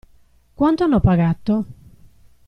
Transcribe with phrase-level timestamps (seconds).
[0.55, 1.65] Quanto hanno pagato?